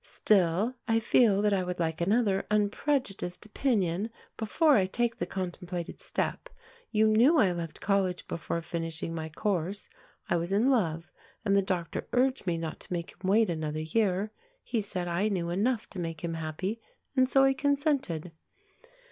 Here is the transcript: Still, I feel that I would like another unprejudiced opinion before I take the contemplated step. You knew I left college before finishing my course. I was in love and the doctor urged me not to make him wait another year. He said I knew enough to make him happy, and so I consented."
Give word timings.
Still, 0.03 0.73
I 0.87 0.99
feel 0.99 1.43
that 1.43 1.53
I 1.53 1.61
would 1.63 1.79
like 1.79 2.01
another 2.01 2.47
unprejudiced 2.49 3.45
opinion 3.45 4.09
before 4.35 4.75
I 4.75 4.87
take 4.87 5.17
the 5.19 5.27
contemplated 5.27 6.01
step. 6.01 6.49
You 6.89 7.05
knew 7.07 7.37
I 7.37 7.51
left 7.51 7.81
college 7.81 8.27
before 8.27 8.63
finishing 8.63 9.13
my 9.13 9.29
course. 9.29 9.89
I 10.27 10.37
was 10.37 10.51
in 10.51 10.71
love 10.71 11.11
and 11.45 11.55
the 11.55 11.61
doctor 11.61 12.07
urged 12.13 12.47
me 12.47 12.57
not 12.57 12.79
to 12.79 12.91
make 12.93 13.11
him 13.11 13.29
wait 13.29 13.51
another 13.51 13.81
year. 13.81 14.31
He 14.63 14.81
said 14.81 15.07
I 15.07 15.27
knew 15.29 15.51
enough 15.51 15.87
to 15.91 15.99
make 15.99 16.23
him 16.23 16.33
happy, 16.33 16.81
and 17.15 17.29
so 17.29 17.43
I 17.43 17.53
consented." 17.53 18.31